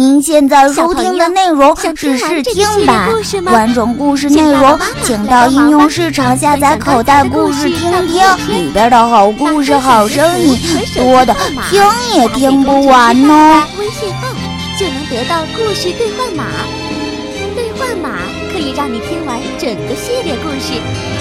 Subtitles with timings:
[0.00, 3.10] 您现在收听的内容是试听版，
[3.52, 10.58] 完整故事内容请到应用市场下载口袋故事听听，里边的好故事、好声音
[10.94, 11.36] 多的
[11.68, 11.82] 听
[12.14, 13.62] 也听不完呢。
[13.78, 14.28] 微信号
[14.78, 16.46] 就能得到故事兑换码，
[17.54, 18.20] 兑换码
[18.54, 20.80] 可以让你听完整个系列故事，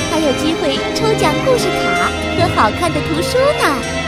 [0.09, 3.98] 还有机会抽奖故事卡和好看的图书呢。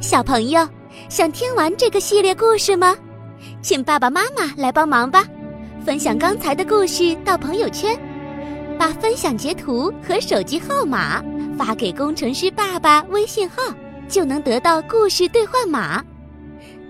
[0.00, 0.68] 小朋友，
[1.08, 2.94] 想听完这个系列故事吗？
[3.62, 5.24] 请爸爸妈妈来帮忙吧，
[5.84, 7.98] 分享刚才的故事到朋友圈，
[8.78, 11.22] 把分享截图和手机号码
[11.56, 13.56] 发给工程师爸爸微信号，
[14.06, 16.04] 就能得到故事兑换码。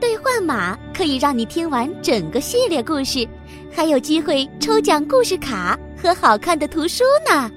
[0.01, 3.27] 兑换码可以让你听完整个系列故事，
[3.73, 7.51] 还有机会抽奖故事卡和好看的图书呢。